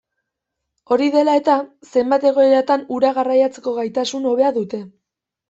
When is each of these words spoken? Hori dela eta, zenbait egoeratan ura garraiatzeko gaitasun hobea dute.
Hori 0.95 1.09
dela 1.15 1.35
eta, 1.39 1.57
zenbait 1.93 2.25
egoeratan 2.31 2.87
ura 2.97 3.13
garraiatzeko 3.19 3.75
gaitasun 3.83 4.27
hobea 4.33 4.53
dute. 4.59 4.83